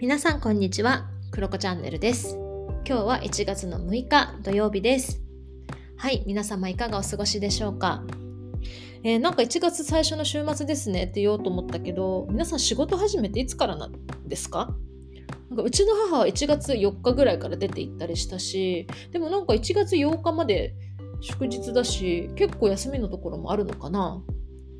[0.00, 2.38] 皆さんこんにちは、クロコチャンネルです。
[2.88, 5.20] 今日は1月の6日土曜日です。
[5.98, 8.02] はい、皆様いかがお過ごしでしょうか？
[9.04, 13.92] えーなんか1月最初の週末ですねって言おうと思ったけど、皆さん仕事始めていつからなん
[14.26, 14.74] ですか？
[15.50, 20.74] なんかうちの母は1月4日ぐらいから出て行ったりしたし、でもなんか1月8日まで
[21.20, 24.22] 祝日だし、結構休みのところもあるのかな？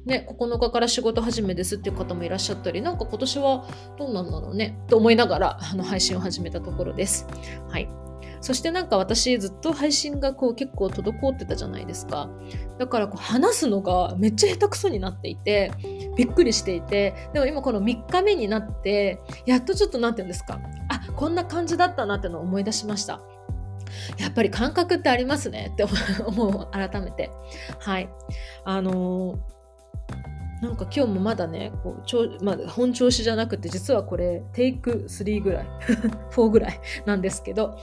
[0.06, 3.66] ね、9日から仕事始めですっていう方もいらっしゃったり、なんか今年は
[3.98, 7.26] どうなんだろうねと思いながらあの配信を始めたところです。
[7.68, 7.88] はい。
[8.42, 12.30] そしてなんか私ずっと配信がこう結構滞ってたじゃないですか。
[12.78, 15.70] だからこう話すのがめっちゃ下手くそになっていて、
[16.16, 20.58] びっくりしていて、でも今この3日目になって、やっとちょっとなんて言うんですか。
[20.88, 23.20] あ、こんな感じだったなってのを思い出しました。
[24.16, 25.84] やっぱり感覚ってありますねって
[26.24, 27.30] 思う、改めて。
[27.78, 28.08] はい。
[28.64, 29.59] あのー
[30.60, 35.66] なんか今日もまだね、こうちょまあ、本調子じゃなくて、実はこれ、テイク3ぐらい、
[36.32, 37.78] 4ぐらい なんですけど、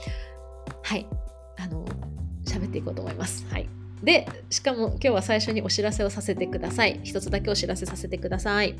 [0.82, 1.06] はい、
[1.56, 1.84] あの、
[2.44, 3.46] 喋っていこうと思います。
[3.50, 3.68] はい。
[4.02, 7.00] で、しかも今日は最初にお知らせをさせてください。
[7.02, 8.76] 一つだけお知らせさせてください。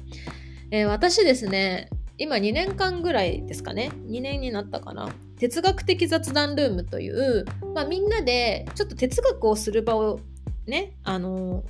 [0.70, 1.88] えー私ですね、
[2.19, 5.08] 今2年間ぐらいですかね、2年になったかな。
[5.38, 10.20] 哲学的雑談ルームという、まあ、みんなでちょっと哲学をする場を
[10.66, 11.64] ね、あの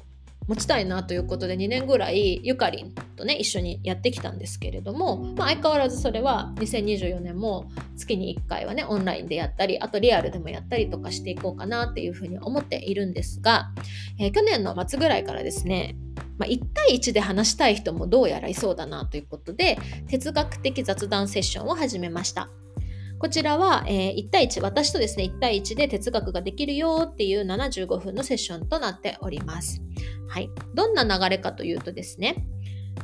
[0.49, 13.71] 持ちたいなということで2年ぐらいゆかりんとね一緒にやってきたんですけれども、まあ、相変わらずそれは2024年も月に1回はねオンラインでやったりあとリアルでもやったりとかしていこうかなっていうふうに思っているんですが、
[14.19, 15.97] えー去年の末ぐらいからですね
[16.39, 19.77] まあ、1対1で話したい人もどうやらいそうだなということで
[20.09, 22.49] 哲学的雑談セッションを始めました。
[23.19, 29.83] こちらは、えー1対1、私とですね、1対1で哲学ができるよっていう75分のセッションとなっております。
[30.29, 30.51] はい。
[30.75, 32.47] どんな流れかというとですね、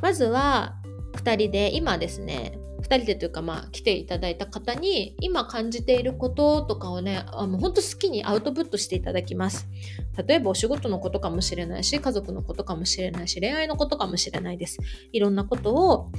[0.01, 0.75] まずは
[1.13, 9.67] 2人で、今ですね、2人でというか、まあ、来ていただいた方に、今感じていることとかをね、あの本当好きにアウトプットしていただきます。
[10.27, 14.77] 例えば、お仕事のことかもしれないし、家族のことかもしれないし、恋愛のことかもしれないです。
[15.11, 16.11] いろんなことを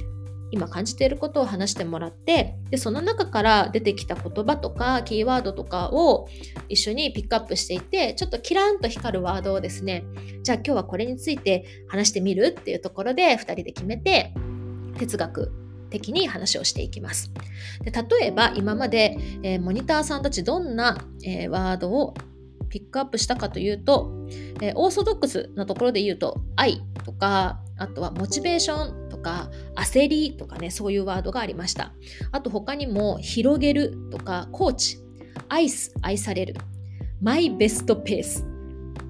[0.51, 6.27] 今感じていることを話してもらってでその中から出てきた言葉とかキーワードとかを
[6.69, 10.05] 一緒にピックアップしていてちょっとキラーンと光るワードをですね
[10.43, 14.33] じゃあ今日はこれについて話してみるっていうところで2人で決めて
[14.97, 15.51] 哲学
[15.89, 17.31] 的に話をしていきます。
[17.83, 22.13] で例えば今まで、えーモニターさんたちどんな、えーワードを
[22.69, 24.11] ピックアップしたかというと、
[24.61, 31.93] えーオーソドックスなところで言うと愛とかあとはモチベーションとか焦りとかねそういうワードがありました。
[32.31, 34.97] あと他にも広げるとかコーチ
[35.49, 36.55] アイス愛される。
[37.21, 38.45] マイベストペース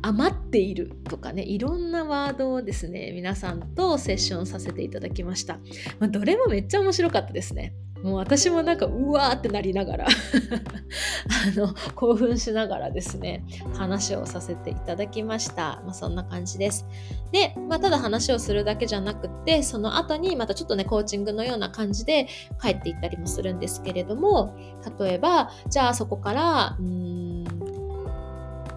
[0.01, 5.56] 余っているとかねいろんなワードをですね皆さんとセッションさせていただきました、
[6.00, 7.74] まあ、どれもめっちゃ面白かったですね。
[8.03, 13.44] もう私もなんかうわーってなりながら あの興奮しながらですね
[13.74, 16.86] 話をさせていただきました、まあ、そんな感じです。
[17.31, 22.28] で、まあ、ただ話をするだけじゃなくてその後にまたちょっとねコーチングのような感じで
[22.62, 24.56] 帰っていったりもするんですけれども
[25.00, 27.44] 例えばじゃあそこからうん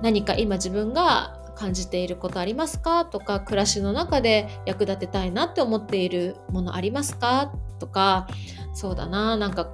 [0.02, 3.04] 何か今自分が感じていることありますか？
[3.04, 7.52] とか暮らしの中で役立てたいなって思っているものありますか？
[7.78, 8.26] とか
[8.72, 9.36] そうだな。
[9.36, 9.68] なんか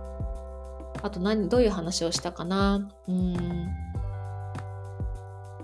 [1.02, 2.88] あと何どういう話をしたかな。
[3.06, 3.68] うん。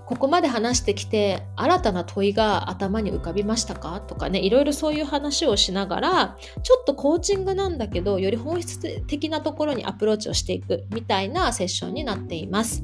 [0.05, 4.01] ここまで話してきて新たな問いが頭に浮かびましたか？
[4.01, 4.39] とかね。
[4.39, 12.83] いろいろそういう話をしながらちょっとコーチングなんだけどより本質的なところにアプローチをしていくみたいなセッションになっています。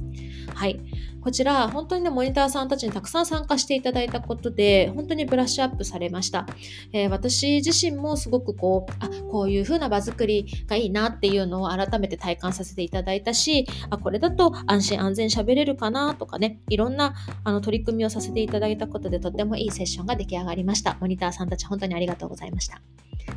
[0.54, 0.80] はい、
[1.22, 6.46] こちら本当にねモニターさんたちにたくさん参加していただいたことで本当にブラッシュアップされました。
[6.94, 17.14] えー私自身もすごくこうあこういう風な場作りがいいなっていうのを改めて体感させていただいたしあこれだと安心安全喋れるかなとかねいろんな
[17.44, 20.98] あの取り組みをさせていただいたことでとってもいいセッションが出来上がりました。
[21.00, 22.82] モニターさんたち本当にありがとうございました。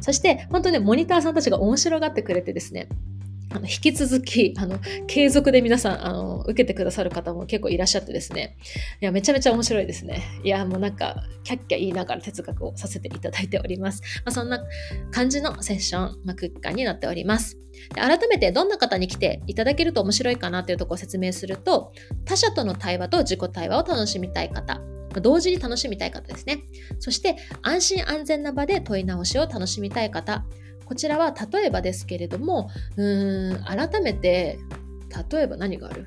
[0.01, 2.89] そして本当にねモニターさんたちが面白がってくれてですね
[3.55, 8.57] あの引き続きあの継続で皆さんあの受けてくださる方も結構いらっしゃってですね。
[9.01, 10.23] いやめちゃめちゃ面白いですね。
[10.43, 14.65] いやもうなんかキャッキャ言いながら哲学をさせていただいております、まあ、そんな
[15.11, 17.59] 感じのセッション、まあ、空間になっております。
[17.95, 21.93] で改めてどんな方に来ていただけると面白いかなというところを説明すると
[22.25, 24.81] 他者との対話と自己対話を楽しみたい方
[25.21, 26.63] 同時に楽しみたい方ですね。
[26.99, 30.45] そして安心安全な場で問い直しを楽しみたい方
[30.85, 34.59] こちらは例えばですけれどもうーん改めて
[35.31, 36.07] 例えば何がある？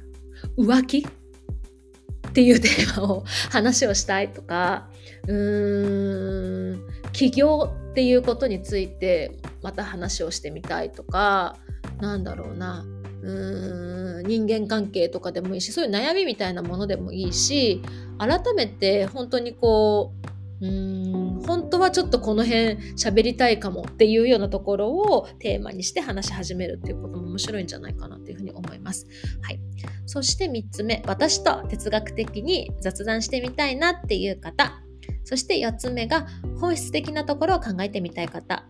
[0.58, 1.00] 浮気？
[1.00, 4.90] っていうテーマを話をしたいとか
[5.28, 6.80] うーん
[7.14, 11.56] 起業っていうことについてまた話をしてみたいとか
[12.02, 12.86] なんだろうな
[13.22, 17.82] うーん人間関係とかでもいいしそういう悩みみたいなものでもいいし
[18.18, 20.12] 改めて本当にこ
[20.62, 29.08] ううーん本当はちょっとこの辺喋りたいかもっていうようなところをテーマにして話し始めるっていうことも面白いんじゃないかなっていうふうに思います。
[29.42, 29.60] はい、
[30.06, 34.82] そして3つ目私と哲学的に雑談してみたいなっていう方。
[35.24, 36.28] そして4つ目が
[36.60, 38.66] 本質的なところを考えてみたい方。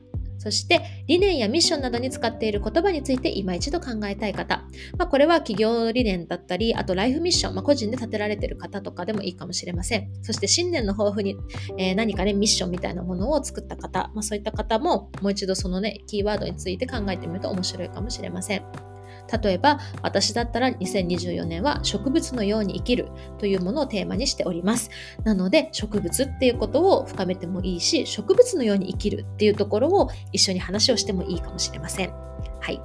[0.45, 4.63] そして理念やミッションなどに使っている言葉について今一度考えたい方、
[4.95, 10.07] まあ、これは企業理念だったりあとライフミッション、まあ、個人で立てられている方とかでもいいかもしれません。
[10.21, 11.35] そして新年の抱負に、
[11.79, 18.94] えー、何かねミッションみたいなものを作った方、まあ、そういった方ももう一度そのねキーワードについて考えてみると面白いかもしれません。
[19.31, 24.89] 例えば私だったら2024年は植物のように生きるというものをテーマにしております。
[25.23, 32.11] なので植物っていうことを深めてもいいし植物のように生きるっていうところを一緒に話をしてもいいかもしれません。
[32.59, 32.81] はい。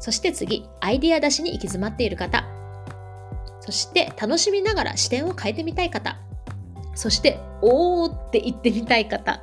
[0.00, 2.44] そして次アイデア出しに行き詰まっている方。
[3.60, 6.18] そして楽しみながら視点を変えてみたい方。
[6.94, 9.42] そしておーって言ってみたい方。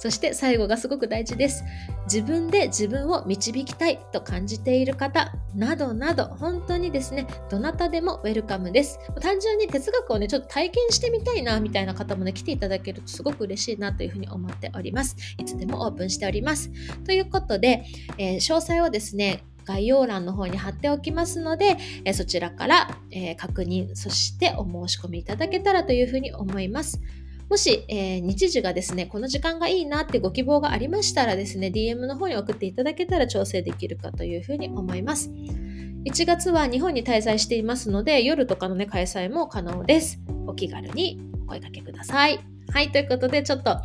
[0.00, 1.62] そして最後がすごく大事です。
[2.04, 8.98] 自分で自分を導きたいと感じている方などなど本当にですね、どなたでもウェルカムです。
[9.20, 15.16] 単純に哲学をね、ちょっと体験してみたいなみたいな方もね、来ていただけるとすごく嬉しいなというふうに思っております。
[15.36, 16.70] いつでもオープンしております。
[17.04, 17.84] ということで、
[18.16, 27.00] えー、詳細をですね、概要欄の方に貼っておきますので、えそちらから、え確認、そしてお申し込みいただけたらというふうに思います。
[27.50, 35.30] もし、えー、日時がですね、この時間がいいなってご希望がありましたらですね、DM の方に送っていただけたら調整できるかというふうに思います。
[36.04, 40.20] 1月は日本に滞在していますので、夜とかのね、開催も可能です。
[40.46, 42.38] お気軽にお声かけください。
[42.72, 43.80] はい、ということで、ちょっと、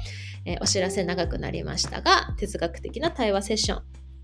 [0.45, 3.81] えー、お知らせ長くなりましたが、哲学的な対話セッション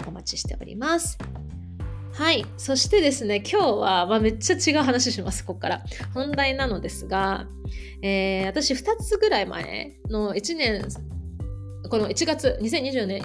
[0.08, 1.18] お待ちしております。
[2.14, 2.46] はい。
[2.58, 5.84] そしてですね、今日は、まあ、めっちゃ違う話します、ここから。
[6.14, 7.48] 本題なのですが、
[8.02, 10.88] えー、私2つぐらい前の1年、
[11.90, 13.24] この1月、2020年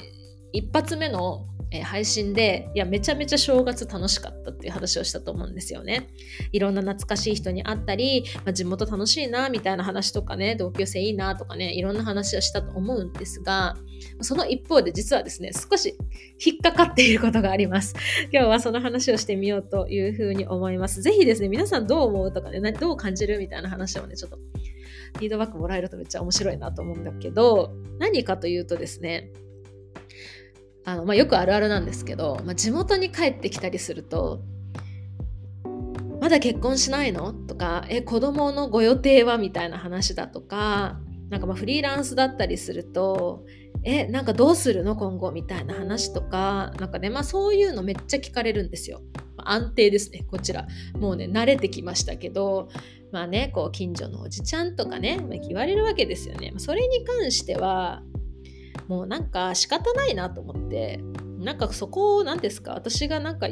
[0.53, 6.09] 一発目のえー、配信でいやめちゃめちゃ正月楽しかったっていう話をしたと思うんですよね。
[6.53, 13.77] いろんな懐かしい人に会ったり、まあ、地元楽しいなみたいな話とかね同級生いいなとかねいろんな話をしたと思うんですが
[14.21, 15.97] その一方で実はですね少し
[16.45, 17.95] 引っかかっていることがあります。
[18.33, 21.03] 今日はその話をしてみようというふうに思います。
[21.03, 24.39] ぜひですね皆さんどう思うとかねどう感じるみたいな話をねちょっと
[25.17, 29.33] フィードバックもらえるとめっちゃ面白いなと思うんだけど何かというとですね
[30.87, 34.41] あの、まあ、よくあるあるなんですけど、まあ、地元に帰ってきたりすると
[36.21, 40.99] 「まだ結婚しないの?」とか「え子供のご予定は?」みたいな話だとか
[41.29, 43.45] なんかまあフリーランスだったりすると
[43.83, 44.95] 「えなんかどうするの？
[44.97, 49.03] 今後?」みたいな話とかなんかねまあそういうのめっちゃ聞かれるんですよ。
[49.39, 50.67] 安定ですねこちら
[50.99, 52.69] もうね慣れてきましたけど
[53.13, 56.53] まあねこう近所のおじちゃんとかね、言われるわけですよね。
[56.57, 58.03] それに関しては
[58.89, 61.01] もうなんか仕方ないなと思って
[61.39, 62.73] なんかそこを何ですか？
[62.73, 63.49] 私がなんか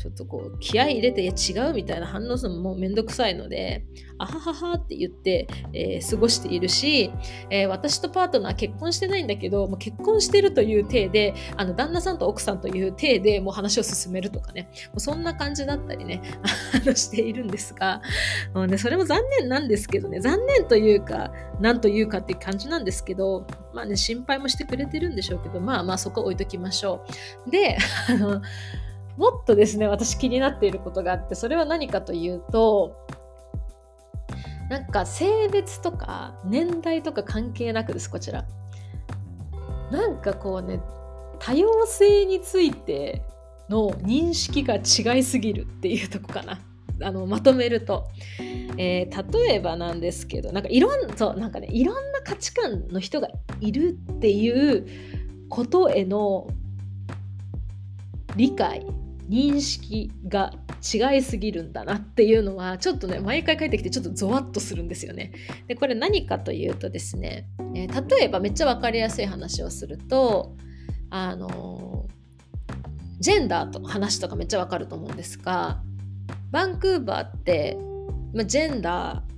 [0.00, 3.84] ちょっとこう気合い入れていや違うみたいな反応するのもめんどくさいので
[4.16, 7.10] あはははって言って、えー、過ごしているし、
[7.50, 14.70] えー、私とパートナー結婚してないんだけどもう結婚してるという体であの旦那さんと奥さんという体でもう話を進めるとかね。
[14.88, 16.22] もうそんな感じだったりね
[16.94, 18.00] しているんですが。
[18.54, 20.20] もう、ね、それも残念なんですけどね。
[20.20, 27.04] 残念というか何というかっていう感じなんですけどまあね心配もしてくれてるんでしょうけどまあまあそこ置いときましょ
[27.46, 27.50] う。
[27.50, 27.76] で
[28.08, 28.40] あの
[29.16, 32.96] もっとですね、私気になっていることがあって、それは何かというと、
[34.70, 38.46] なんか性別とか年代とか関係なくです、こちら。
[39.90, 40.80] なんかこうね、
[41.40, 43.22] 多様性について
[43.68, 46.60] の認識が違いすぎるっていうとこかな。
[47.02, 48.08] あのまとめると、
[48.76, 53.28] えー、例えばなんですけどなんかいろんそうなんかねいろんな価値観の人が
[53.60, 54.86] いるっていう
[55.48, 56.46] ことへの
[58.36, 58.86] 理解
[59.30, 65.32] 認識が違いすぎるんだなっていうのはちょっとね毎回帰ってきてちょっとゾワッとするんですよね。
[65.68, 67.46] でこれ何かというとですね、
[67.76, 70.56] えー、例えばめっちゃ分かりやすい話をすると
[71.10, 72.08] あの
[73.20, 75.80] ジェンダーと話とかめっちゃ分かると思うんですが
[76.50, 77.78] バンクーバーって、
[78.34, 79.29] まあ、ジェンダー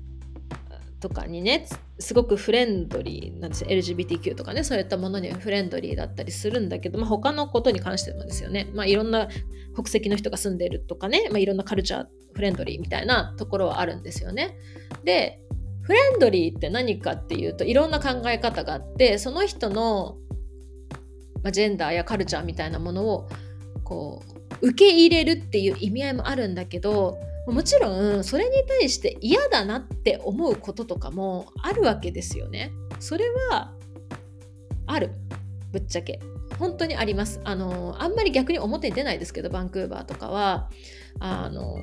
[1.02, 1.66] とかにね
[1.98, 9.28] すごくフレンドリーなんですよ LGBTQ とかねそういったものにはフレンドリーだったりするんだけど、まあ、他のことに関してもですよね、まあ、いろんな
[9.74, 14.56] 国籍の人が住んでるとかね、まあ、いろんなカルチャーフレンドリーみたいなところはあるんですよね。
[15.04, 15.40] で
[15.82, 20.16] フレンドリーって何かっていうといろんな考え方があってその人の、
[21.42, 23.28] ま、ジェンダーやカルチャーみたいなものを
[23.82, 24.22] こ
[24.60, 32.72] う受け入れるっていう意味合いもあるんだけどもちろんそれに対して嫌だなって思うこととかもあるわけですよね。
[33.00, 33.72] それは
[34.86, 35.10] ある。
[35.72, 36.20] ぶっちゃけ。
[36.58, 37.40] 本当にあります。
[37.44, 40.70] あのあんまり逆に表に出ないですけどバンクーバーとかは。
[41.18, 41.76] あの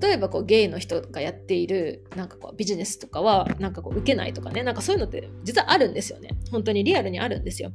[0.00, 4.62] 例えばこうゲイの人がやっているなんかこうビジネスとかはなんかこう受けないとかね。
[4.62, 6.30] なんかそういうのって実はあるんですよね。
[6.52, 7.72] 本当にリアルにあるんですよ。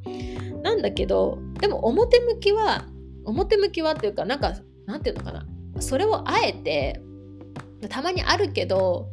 [0.63, 2.85] なんだけどでも表向きは
[3.25, 4.53] 表向きはっていうかなんか
[4.85, 5.45] なんていうのかな。
[5.81, 7.01] それをあえて
[7.89, 9.09] たまにあるけど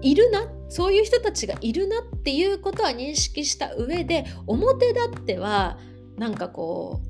[0.00, 5.78] いるなそういう人たちがいるなっていうことは認識した上で表立っては
[6.16, 7.00] なんかこ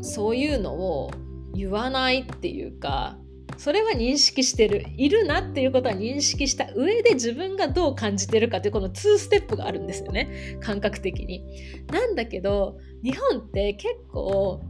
[0.00, 1.10] うそういうのを
[1.54, 3.16] 言わないっていうか
[3.58, 11.44] それは認識してるいるなっていうことは認識した上で自分がどう感じてるかっていうこの2ステップがあるんですよね感覚的に。
[11.92, 14.62] なんだけど日本って結構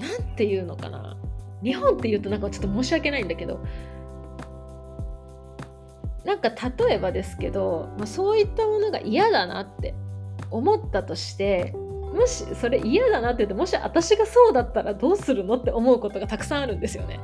[0.00, 1.16] なんていうのかな。
[1.62, 3.60] 日本っていうとなんかちょっと申し訳ないんだけど。
[6.24, 9.94] なんか例えばですけど、まあ、そういったものが嫌だなって
[10.50, 17.20] 思ったとしてもしそれ嫌だなって言ってもし私がそうだったらどうするのって思うことがたくさんあるんですよね。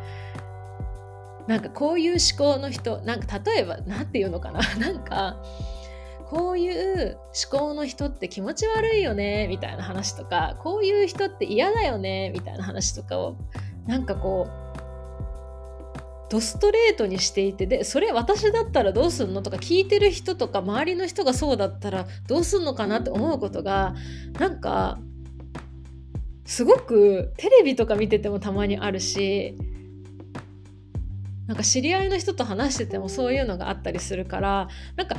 [1.46, 4.60] なんかこういう思考の人なんか例えば何て言うのかな。
[4.78, 5.36] なんか
[6.28, 7.18] こういう
[7.50, 13.36] 思考の人って気持ち悪いよねみたいな話とかこういう人って嫌だよねみたいな話とかを
[13.86, 14.66] なんかこう
[16.28, 19.42] ドストレートにしていてでそれ私だったらどうすんの？
[19.42, 23.94] とか聞いてる人とか周りの人がそうだったらどうすんのかなって思うことが
[24.40, 24.98] なんか
[26.44, 29.56] すごくテレビとか見ててもたまにあるし
[31.46, 35.16] なんか知り合いの人と話しててもそういうのがあったりするからなんか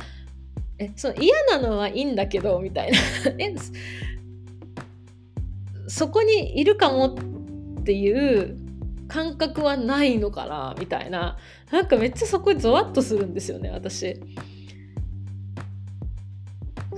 [0.78, 2.98] えその嫌なのはいいんだけどみたいな
[3.38, 3.54] え
[5.88, 7.16] そこにいるかも
[7.80, 8.56] っていう
[9.08, 11.38] 感覚はないのかなみたいな
[11.72, 14.20] なんかめっちゃそこにゾワッとするんですよね私。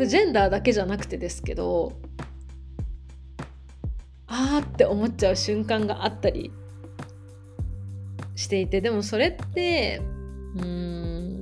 [0.06, 1.92] ジェンダーだけじゃなくてですけど
[4.26, 6.52] あーって思っちゃう瞬間があったり
[8.34, 10.00] していてでもそれって
[10.56, 11.39] うん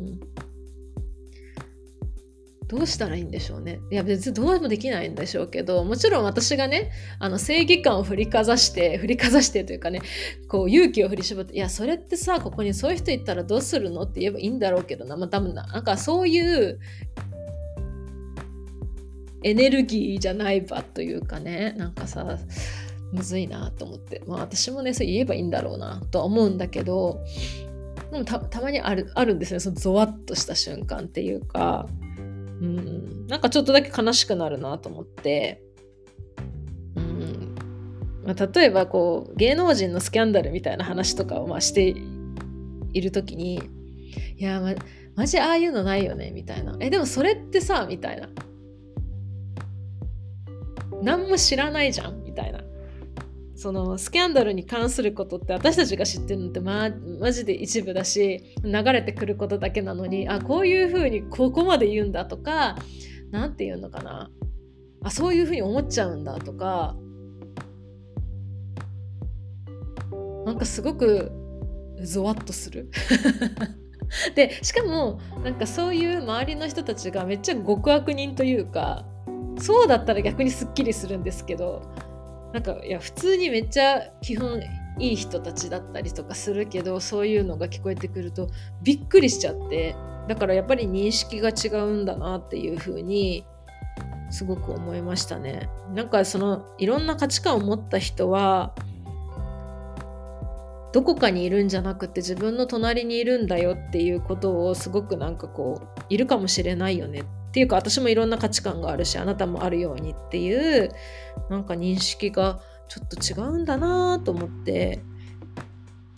[2.68, 3.80] どうしたらいいんでしょうね。
[3.90, 10.02] いや別にどうでもできないんでしょうけどもちろん私がねあの正義感を振りかざして振りかざしてというかね
[10.48, 15.16] こう勇気を振り絞っていやそれってさここにそういう人いたらどうするのって言えばいいんだろうけどな。
[15.16, 16.78] まあ多分ななんかそういう
[19.44, 22.38] エネルギーじゃない場というかねなんかさ
[23.12, 24.22] むずいなと思って。
[24.26, 27.24] まあ私もねそう言えばいいんだろうなとは思うんだけど
[28.10, 29.60] でもたたまにあるあるんですね。
[29.60, 31.88] そのゾワッとした瞬間っていうか。
[32.60, 35.62] うん、なんかちょっとだけ悲しくなるなと思って、
[36.96, 37.54] うん。
[38.24, 41.94] まあ、例えばこう芸能人のスキャンダルみたいな話とかをまあして
[42.92, 43.62] いる時に
[44.36, 44.74] いやま
[45.14, 46.76] マジああいうのないよねみたいな。
[46.80, 48.28] えでもそれってさみたいな。
[51.02, 52.60] 何も知らないじゃんみたいな。
[53.58, 62.76] そのスキャンダルに関することって私たちが知ってるのってまマジで一部だし流れてくることだけなのにあこういうふうにここまで言うんだとか
[63.32, 64.30] 何て言うのかな。
[65.02, 66.94] あそういうふうに思っちゃうんだとか。
[70.46, 71.32] なんかすごく
[72.00, 72.88] ゾワッとする。
[74.36, 79.04] でしかもなんかそういう周りの人たちがめっちゃ極悪人というか
[79.58, 81.82] そうだったら逆にすっきりするんですけど
[82.52, 84.60] なんかいや普通にめっちゃ基本
[84.98, 88.48] いい人たちだったりとかするけどそういうのが聞こえてくると
[88.82, 89.94] びっくりしちゃって
[90.28, 93.46] だからやっぱり認識が違うんだなっていう風に
[94.30, 95.70] すごく思いましたね。
[95.94, 98.74] なんかそのいろんな価値観を持った人は
[100.92, 107.22] どこかにいるんじゃなくて自分の隣にいるんだよっていうことをすごくなんかこういるかもしれないよね
[107.58, 110.92] ていうか私もいろんな価値観があるしあなたもあるようにっていう
[111.50, 115.00] なんか認識がちょっと違うんだなと思って、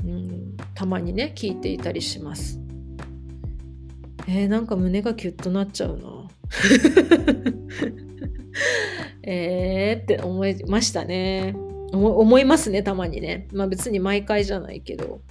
[0.05, 2.61] うん、たまにね聞いていたりします。
[4.29, 6.29] えー、なんか胸がキュッとなっちゃうな。
[9.25, 11.57] えーって思いましたね。
[11.93, 13.49] 思いますねたまにね。
[13.55, 15.23] まあ別に毎回じゃないけど。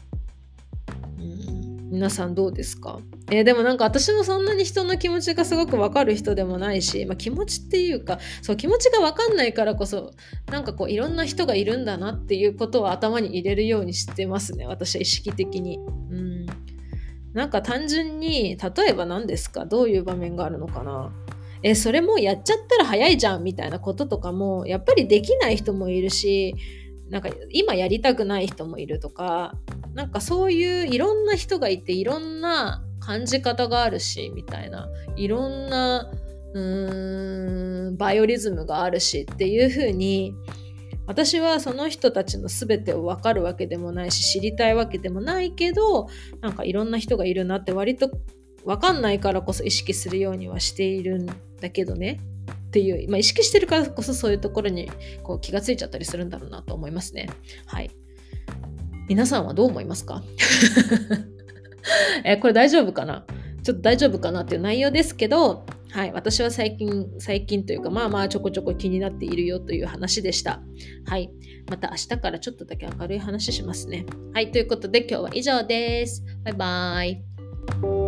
[1.89, 3.00] 皆さんどうですか？
[3.31, 10.13] えー、でもなんか私もそんなに人の気持ちがすごくわかる人でもないし、まあ、気持ちっていうかそう気持ちがわかんないからこそ
[10.51, 15.77] なんかこういろんな人がいるんだなっていうことを頭に入れるようにしてますね私は意識的に。
[15.77, 15.81] う
[16.15, 16.46] ん。
[17.34, 19.65] なんか単純に例えば何ですか？
[19.65, 21.12] どういう場面があるのかな？
[21.62, 26.55] えそれもやっちゃったら早いじゃんみたいなこととかもやっぱりできない人もいるし
[27.10, 29.56] なんか今やりたくない人もいるとか
[29.94, 34.88] なんかそういういろんな人がいていろんな感じ方があるしみたいな。
[35.16, 36.12] いろんな
[36.54, 40.34] うーんバイオリズムがあるしっていう風に
[41.06, 46.08] 私はその人たちの全てを分かるわけでもないし知りたいわけでもないけど
[46.42, 48.10] なんかいろんな人がいるなって割と
[48.66, 52.20] 分かんないからこそ意識するようにはしているんだけどね。
[52.70, 54.92] っていう、まあ、意識してるからこそそういうところに
[55.24, 57.28] こう気がついちゃったりするんだろうなと思いますね。
[57.66, 57.90] はい。
[59.08, 60.24] 皆さんはどう思いますか？
[62.24, 63.26] えこれ大丈夫かな？
[63.64, 70.62] ちょっと大丈夫かなっていう内容ですけど、はい、私は最近、最近というか、まあまあちょこちょこ気になっているよという話でした。
[71.06, 71.32] はい、
[71.70, 74.06] また明日からちょっとだけ明るい話しますね。
[74.34, 76.24] はい、ということで今日は以上です。
[76.44, 77.99] バイバイ。